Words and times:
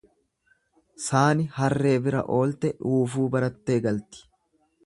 Saani 1.07 1.45
harree 1.59 1.93
bira 2.07 2.25
oolte 2.39 2.75
dhuufuu 2.81 3.29
barattee 3.37 3.81
galti. 3.89 4.29